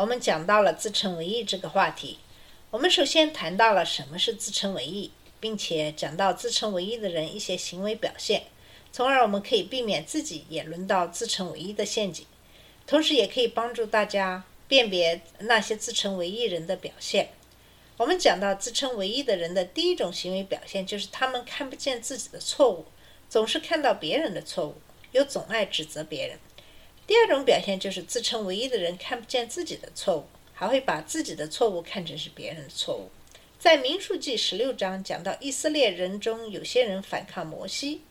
[0.00, 2.16] 我们讲到了自称为义这个话题。
[2.70, 8.44] 我们首先谈到了什么是自称为义，并且讲到自称为义的人一些行为表现，
[8.90, 12.24] 从而我们可以避免自己也沦到自称为义的陷阱，
[12.86, 17.28] 同时也可以帮助大家辨别那些自称为义人的表现。
[17.98, 22.86] 我们讲到自称为义的人的第一种行为表现，就是他们看不见自己的错误，
[23.28, 24.76] 总是看到别人的错误，
[25.12, 26.38] 又总爱指责别人。
[27.10, 33.10] 第二种表现就是自称唯一的人看不见自己的错误，还会把自己的错误看成是别人的错误。
[33.58, 38.02] 在民数记十六章讲到以色列人中有些人反抗摩西，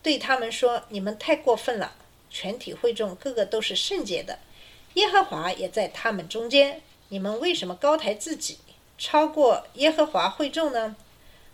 [0.00, 1.96] 对他们说：“你们太过分了！
[2.30, 4.38] 全体会众个个都是圣洁的，
[4.94, 6.80] 耶和华也在他们中间。
[7.08, 8.58] 你们为什么高抬自己，
[8.96, 10.94] 超过耶和华会众呢？”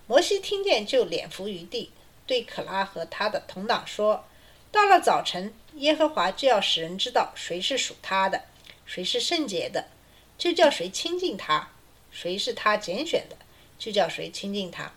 [0.06, 1.91] 摩西听见就脸伏于地，
[2.27, 4.27] 对可拉和他的同党说
[4.70, 8.44] ：“到了早晨，耶和华就要使人知道谁是属他的，
[8.86, 9.88] 谁是圣洁的，
[10.38, 11.69] 就叫谁亲近他；
[12.10, 13.36] 谁是他拣选的，
[13.78, 14.92] 就叫谁亲近他。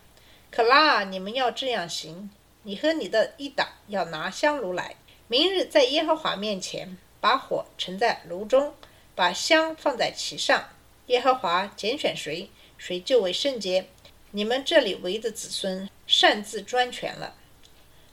[0.50, 2.30] 可拉，你们要这样行：
[2.64, 4.96] 你和你的一党要拿香炉来，
[5.28, 8.74] 明日在耶和华面前，把火盛在炉中，
[9.16, 10.70] 把香放在其上。
[11.08, 13.88] 耶和华拣选谁，谁就为圣洁。
[14.32, 17.36] 你们这里围的子孙擅自专权了。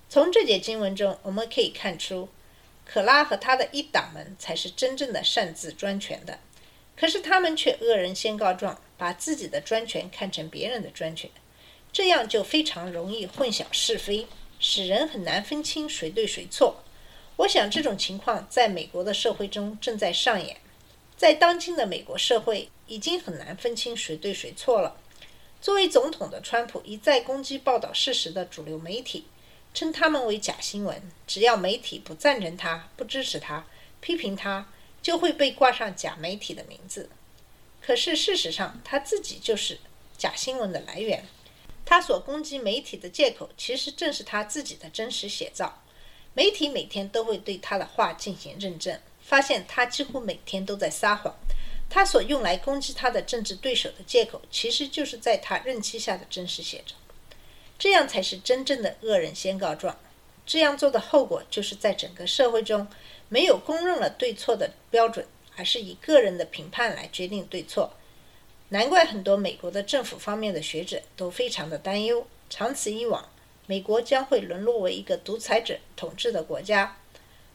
[0.08, 2.28] 从这节经文中，我们可以看出，
[2.86, 6.38] 可拉和他的一党们才是真正的擅自专权的。
[6.96, 11.28] 可是他们却恶人先告状，把自己的专权看成别人的专权，
[11.92, 14.26] 这样就非常容易混淆是非，
[14.58, 16.82] 使人很难分清谁对谁错。
[17.36, 20.56] 我想这种情况在美国的社会中正在上演。
[21.18, 24.96] 在当今的美国社会，已经很难分清谁对谁错了。
[25.60, 29.26] 作为总统的川普一再攻击报道事实的主流媒体，
[29.76, 31.02] 称他们为假新闻。
[31.26, 33.66] 只要媒体不赞成他、不支持他、
[34.00, 34.66] 批评他，
[35.02, 37.10] 就会被挂上假媒体的名字。
[37.82, 39.78] 可是事实上，他自己就是
[40.16, 41.26] 假新闻的来源。
[41.84, 45.82] 他所攻击媒体的借口，其实正是他自己的真实写照。
[46.32, 51.36] 媒体每天都会对他的话进行认证，发现他几乎每天都在撒谎。
[51.90, 56.94] 他所用来攻击他的政治对手的借口，其实就是在他任期下的真实写照。
[57.78, 59.98] 这样才是真正的恶人先告状。
[60.44, 62.86] 这样做的后果，就是在整个社会中
[63.28, 65.26] 没有公认了对错的标准，
[65.56, 67.92] 而是以个人的评判来决定对错。
[68.68, 73.28] 难怪很多美国的政府方面的学者都非常的担忧，长此以往，
[73.66, 76.96] 美国将会沦落为一个独裁者统治的国家。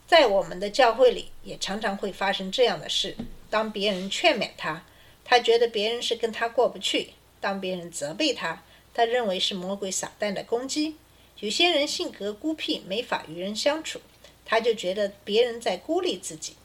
[0.07, 3.15] 在我们的教会里，也常常会发生这样的事。
[3.49, 4.85] 当别人劝勉他，
[5.23, 8.63] 他觉得别人是跟他过不去；当别人责备他，
[8.94, 10.96] 他认为是魔鬼撒旦的攻击。
[11.40, 14.00] 有些人性格孤僻，没法与人相处，
[14.46, 16.56] 他就觉得别人在孤立自己。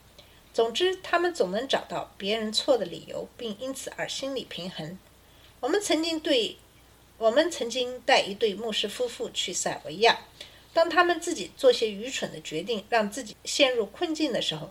[0.52, 4.98] 总之，他们总能找到别人错的理由，并因此而心理平衡。
[5.60, 6.56] 我们曾经对，
[7.18, 10.18] 我们曾经带一对牧师夫妇去塞维亚，
[10.72, 14.70] 当他们自己做些愚蠢的决定，让自己陷入困境的时候，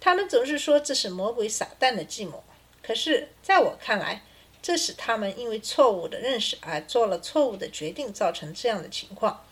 [0.00, 2.44] 他们总是说这是魔鬼撒旦的计谋。
[2.82, 4.22] 可是，在我看来，
[4.66, 9.46] 这使他们因为错误的认识而做了错误的决定，造成这样的情况。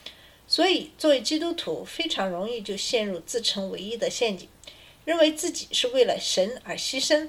[0.48, 4.48] 所以，作为基督徒，非常容易就陷入自称唯一的陷阱，
[5.04, 7.28] 认为自己是为了神而牺牲，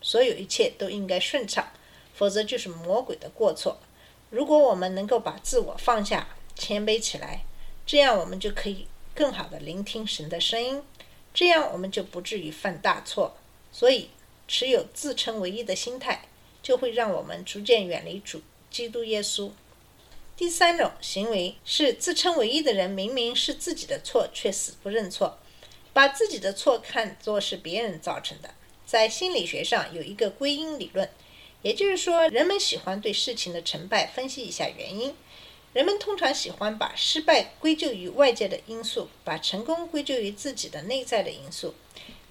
[0.00, 1.70] 所有一切都应该顺畅，
[2.14, 3.78] 否则就是魔鬼的过错。
[4.30, 7.44] 如果我们能够把自我放下，谦卑起来，
[7.84, 10.82] 这样我们就可以更好的聆听神的声音，
[11.34, 13.36] 这样我们就不至于犯大错。
[13.70, 14.08] 所以，
[14.48, 16.24] 持有自称唯一的心态，
[16.62, 19.50] 就会让我们逐渐远离主基督耶稣。
[20.36, 25.38] 第三种行为是自称唯一的人，明明是自己的错，却死不认错，
[25.92, 28.54] 把自己的错看作是别人造成的。
[28.86, 31.08] 在心理学上有一个归因理论，
[31.62, 35.14] 也就是说，人们喜欢对事情的成败分析一下原因。
[35.72, 41.74] 人们通常喜欢把失败归咎于外界的因素，把成功归咎于自己的内在的因素。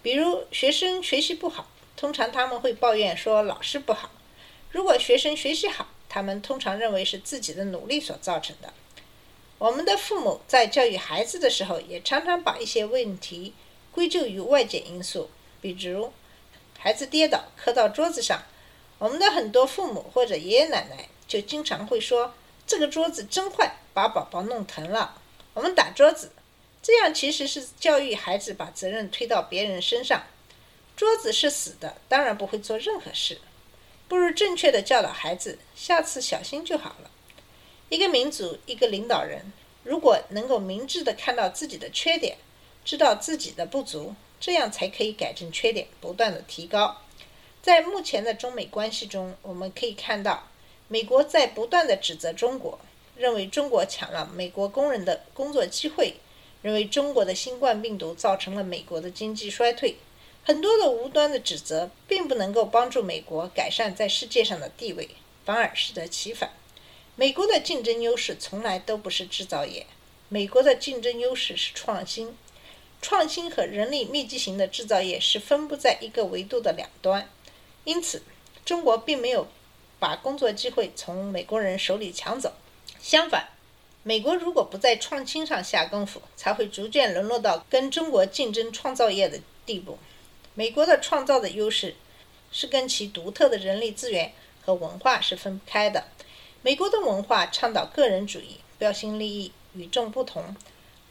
[0.01, 4.09] 比如，学生学习不好，通常他们会抱怨说老师不好；
[4.71, 8.71] 如果学生学习好，他们通常认为是自己的努力所造成的。
[9.57, 13.53] 我们的父母在教育孩子的时候，也常常把一些问题
[13.91, 15.29] 归咎于外界因素，
[15.59, 16.13] 比如
[16.77, 18.43] 孩子跌倒磕到桌子上，
[18.99, 22.33] 我们的很多父母或者爷爷奶奶就经常会说
[22.65, 25.21] ：“这个桌子真坏，把宝宝弄疼了。”
[25.55, 26.31] 我们打桌子，
[26.81, 30.23] 这样其实是教育孩子把责任推到别人身上。
[30.95, 33.39] 桌子是死的，当然不会做任何事。
[34.09, 37.11] 不如正确的教导孩子，下次小心就好了。
[37.89, 39.53] 一个民族，一个领导人，
[39.83, 42.37] 如果能够明智的看到自己的缺点，
[42.83, 46.97] 知道自己的不足，这样才可以改正缺点，不断的提高。
[47.61, 50.49] 在目前的中美关系中，我们可以看到，
[50.87, 52.79] 美国在不断的指责中国，
[53.15, 56.15] 认为中国抢了美国工人的工作机会，
[56.63, 59.97] 认为中国的新冠病毒造成了美国的经济衰退。
[60.43, 65.09] 很多的无端的指责，并不能够帮助美国改善在世界上的地位，
[65.45, 66.51] 反而适得其反。
[67.15, 69.85] 美国的竞争优势从来都不是制造业，
[70.27, 72.35] 美国的竞争优势是创新。
[73.01, 77.29] 创新和人力密集型的制造业是分布在一个维度的两端，
[77.83, 78.23] 因此，
[78.65, 79.47] 中国并没有
[79.99, 82.53] 把工作机会从美国人手里抢走。
[82.99, 83.49] 相反，
[84.03, 89.97] 美国如果不在创新上下功夫，才会逐渐沦落到跟中国竞争创造业的地步。
[90.59, 91.95] 美国的创造的优势
[92.51, 96.03] 是跟其独特的人力资源和文化是分不开的。
[96.61, 100.57] 美国的文化倡导个人主义、标新立异、与众不同，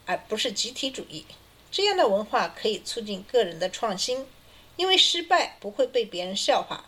[0.05, 1.25] 而不是集体主义。
[1.71, 4.27] 这样的文化可以促进个人的创新，
[4.75, 6.85] 因为失败不会被别人笑话。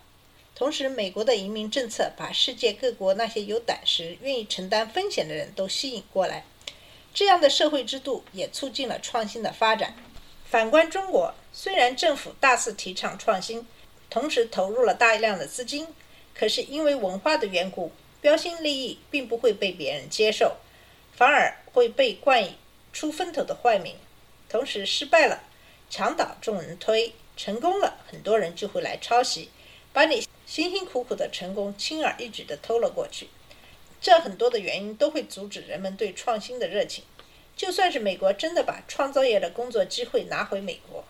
[0.54, 6.44] 同时，美国的移民政策把世界各国那些有胆识、愿意承担风险的人都吸引过来。
[7.12, 9.96] 这样的社会制度也促进了创新的发展。
[10.48, 13.66] 反观中国，虽然政府大肆提倡创新，
[14.08, 15.86] 同时投入了大量的资金，
[16.34, 20.56] 可是因为文化的缘故，标新立异并不会被别人接受，
[21.14, 22.56] 反而会被冠以
[22.92, 23.96] 出风头的坏名。
[24.48, 25.42] 同时失败了，
[25.90, 29.50] 墙倒众人推；成功了，很多人就会来抄袭，
[29.92, 33.28] 把你辛辛苦苦的成功轻而易举地偷了过去。
[34.00, 37.04] 这很多的原因都会阻止人们对创新的热情。
[37.54, 41.01] 就算是美国真的把创造业的工作机会拿回美国，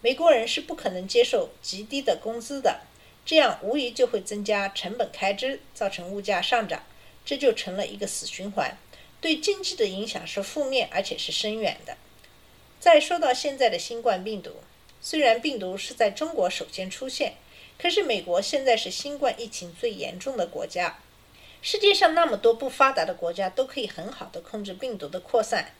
[0.00, 2.82] 美国人是不可能接受极低的工资的，
[3.26, 6.84] 这样无疑就会增加成本开支，造成物价上涨，
[7.24, 8.78] 这就成了一个死循环，
[9.20, 11.96] 对经济的影响是负面而且是深远的。
[12.78, 14.52] 再说到现在的新冠病毒，
[15.00, 17.34] 虽然病毒是在中国首先出现，
[17.76, 21.00] 可是美国现在是新冠疫情最严重的国家，
[21.60, 25.72] 世界上那么多不发达的国家都可以很好的控制病毒的扩散。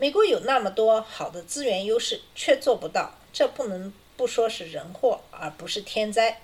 [0.00, 6.40] 美国有那么多好的资源优势，却做不到，这不能不说是人祸，而不是天灾。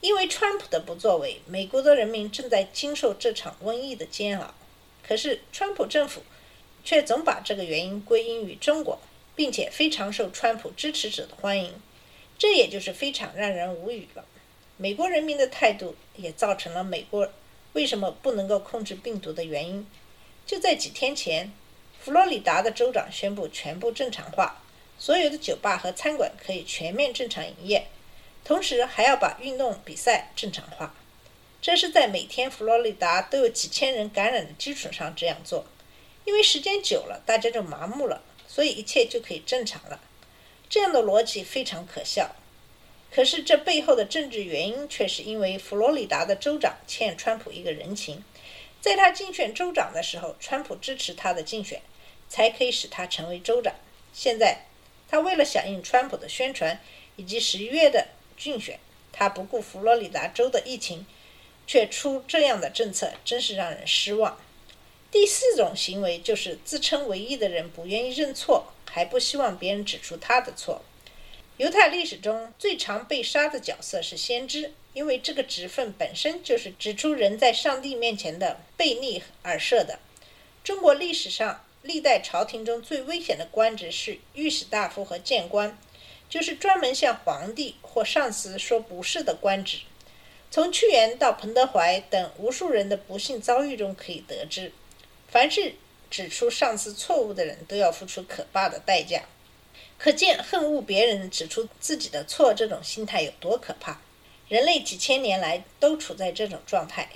[0.00, 4.54] 因为川普的不作为，美国的人民正在经受这场瘟疫的煎熬。
[5.06, 6.22] 可是，川普政府
[6.82, 8.98] 却总把这个原因归因于中国，
[9.36, 11.74] 并且非常受川普支持者的欢迎，
[12.38, 14.24] 这也就是非常让人无语了。
[14.78, 17.30] 美国人民的态度也造成了美国
[17.74, 19.86] 为什么不能够控制病毒的原因。
[20.46, 21.52] 就在几天前。
[22.04, 24.60] 佛罗里达的州长宣布全部正常化，
[24.98, 27.86] 所有的酒吧和餐馆可以全面正常营业，
[28.42, 30.96] 同时还要把运动比赛正常化。
[31.60, 35.64] 这是在每天佛罗里达都有几千人感染的基础上这样做，
[36.24, 40.00] 因为时间久了大家就麻木了，所以一切就可以正常了。
[40.68, 42.34] 这样的逻辑非常可笑，
[43.12, 48.24] 可是这背后的政治原因却是因为佛罗里达的州长欠川普一个人情，
[48.80, 51.80] 在他竞选州长的时候，川普支持他的竞选。
[52.32, 53.74] 才可以使他成为州长。
[54.10, 54.64] 现在，
[55.06, 56.80] 他为了响应川普的宣传
[57.16, 58.08] 以及十一月的
[58.38, 58.80] 竞选，
[59.12, 61.04] 他不顾佛罗里达州的疫情，
[61.66, 64.40] 却出这样的政策，真是让人失望。
[65.10, 70.82] 第四种行为就是自称为义的人不愿意认错，还不希望别人指出他的错。
[71.58, 79.98] 犹太历史中最常被杀的角色是先知，因为这个职分本身就是指出人在上帝面前的悖逆而设的。
[80.64, 81.62] 中国历史上。
[81.82, 85.76] 历代朝廷中最危险的官职是御史大夫和谏官，
[86.28, 89.78] 就是专门向皇帝或上司说不是的官职。
[90.48, 94.72] 从屈原到彭德怀等无数人的不幸遭遇中可以得知，
[95.26, 95.74] 凡是
[96.08, 99.24] 指出上司错误的人都要付出可怕的代价。
[99.98, 104.00] 可见恨恶别人指出自己的错这种心态有多可怕。
[104.48, 107.08] 人类几千年来都处在这种状态。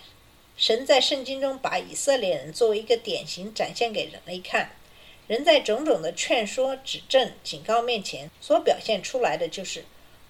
[0.57, 4.71] 神在圣经中把以色列人作为一个典型展现给人类看，
[5.27, 9.85] 人在种种的劝说、指正、警告面前所表现出来的就是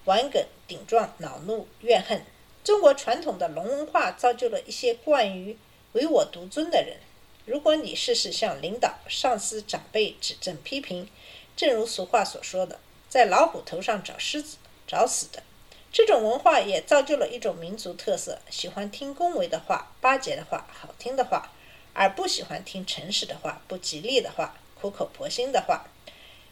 [0.04, 2.24] 顽梗、顶撞、恼怒、怨恨。
[2.64, 5.56] 中国传统的龙文化造就了一些惯于
[5.92, 6.96] 唯我独尊的人。
[7.44, 11.08] 如果你事事向领导、上司、长辈指正批评，
[11.56, 14.56] 正如俗话所说的，在老虎头上找狮子，
[14.88, 15.44] 找死的。
[15.96, 21.50] 这种文化也造就了一种民族特色：喜欢听恭维的话、巴结的话、好听的话，
[21.94, 25.86] 而不喜欢听诚实的话、不吉利的话、苦口婆心的话，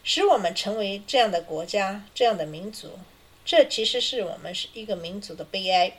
[0.02, 2.98] 使我们成为这样的国家、这样的民族。
[3.44, 5.92] 这其实是我们是一个民族的悲哀。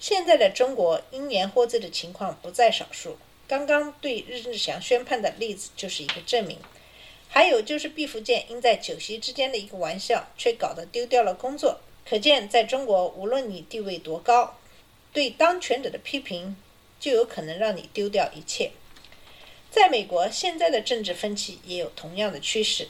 [0.00, 3.18] 现在的中国因言获罪的情况不在少数。
[3.46, 6.58] 刚刚对日志祥宣判的例子就是一个证明。
[7.28, 11.78] 还有就是毕福剑因在酒席之间的一个玩笑，却搞得丢掉了工作。
[12.10, 14.56] 可见，在中国，无论你地位多高，
[15.12, 16.56] 对当权者的批评
[16.98, 18.72] 就有可能让你丢掉一切。
[19.70, 22.88] 在美国，现在的政治分歧也有同样的趋势。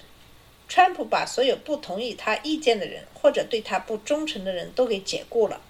[0.70, 5.60] 川普把所有不同意他意见的人或者对他不忠诚的人都给解雇了。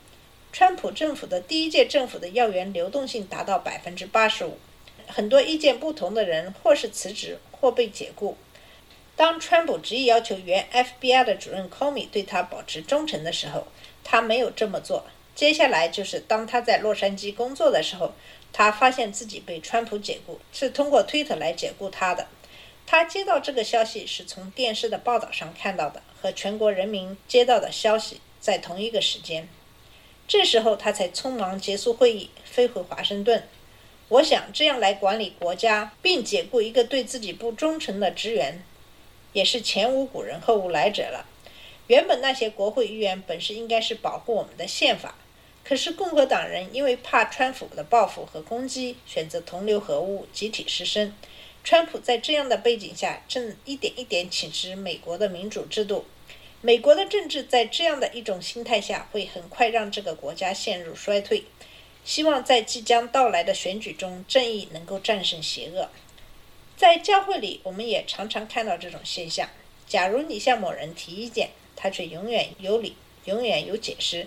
[0.53, 4.59] 川普政府的第一届政府的要员流动性达到百分之八十五。
[5.09, 8.37] 很多意见不同的人或是辞职或被解雇。
[9.21, 13.67] 当川普执意要求原 FBI 的主任 Comey 对他保持忠诚的时候，
[14.03, 15.05] 他没有这么做。
[15.35, 18.15] 接下来就是当他在洛杉矶工作的时候，
[18.51, 22.29] 他发现自己被川普解雇，是通过推特来解雇他的。
[22.87, 29.47] 他接到这个消息是从电视的报道上看到的，和全国人民接到的消息在同一个时间。
[30.27, 33.47] 这时候他才匆忙结束会议，飞回华盛顿。
[34.09, 38.63] 我想这样来管理国家，并解雇一个对自己不忠诚的职员，
[39.33, 41.27] 也是前无古人后无来者了。
[41.87, 45.17] 原本那些国会议员本是应该是保护我们的宪法，
[45.65, 51.13] 可是共和党人因为怕川普的报复和攻击，选择同流合污，集体失声。
[51.63, 56.07] 川普在这样的背景下，正一点一点侵蚀美国的民主制度。
[56.63, 61.45] 美国的政治在这样的一种心态下，会很快让这个国家陷入衰退。
[62.05, 65.89] 希望在即将到来的选举中，正义能够战胜邪恶。
[66.81, 69.51] 在教会里，我们也常常看到这种现象。
[69.87, 72.97] 假如你向某人提意见，他却永远有理，
[73.27, 74.27] 永远有解释，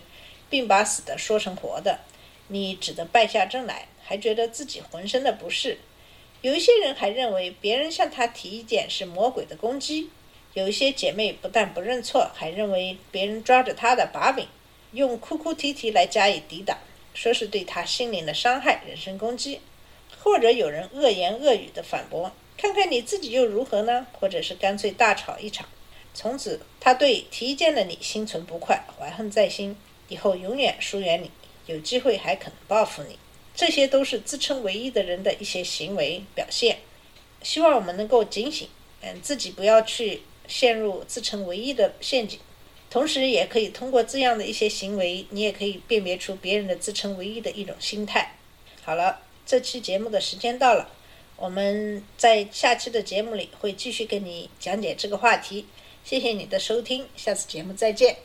[0.51, 2.01] 并把死的说成活的，
[2.50, 5.79] 你只得败下阵来，还觉得自己浑身的不适。
[6.43, 10.12] 有一些人还认为别人向他提意见是魔鬼的攻击。
[10.53, 14.48] 有一些姐妹不但不认错，还认为别人抓着她的把柄，
[14.91, 16.77] 用哭哭啼啼来加以抵挡。
[17.15, 19.60] 说是对他心灵的伤害、人身攻击，
[20.19, 24.07] 或者有人恶言恶语的反驳，看看你自己又如何呢？
[24.13, 25.67] 或者是干脆大吵一场，
[26.13, 29.75] 从此他对提意见的你心存不快，怀恨在心，
[30.07, 31.31] 以后永远疏远你，
[31.65, 33.17] 有机会还可能报复你。
[33.55, 36.79] 这些都是自称唯一的人的一些行为表现。
[37.41, 38.67] 希望我们能够警醒，
[39.01, 42.39] 嗯，自己不要去陷入自称唯一的陷阱。
[42.89, 48.36] 同时，也可以通过这样的一些行为，你也可以辨别出别人的自称唯一的一种心态。
[48.83, 50.89] 好了，这期节目的时间到了，
[51.43, 55.65] 我们在下期的节目里会继续跟你讲解这个话题。
[56.01, 58.15] 谢谢你的收听，下次节目再见。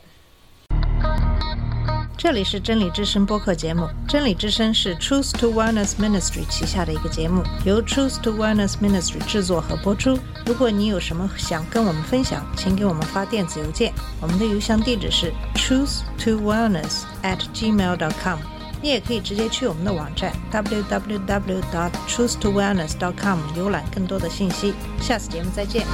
[2.17, 10.17] 这里是真理之声播客节目，真理之声是 Truth to Wellness Ministry 旗下的一个节目，由 Truth to Wellness Ministry 制作和播出。
[10.45, 18.39] 如果你有什么想跟我们分享，请给我们发电子邮件，我们的邮箱地址是 truth to wellness at gmail dot com。
[18.81, 24.73] 你也可以直接去我们的网站 www dot truth to wellness dot com 浏览更多的信息。
[25.01, 25.85] 下次节目再见。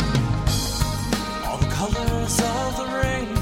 [1.44, 3.35] All the colors of the rainbow.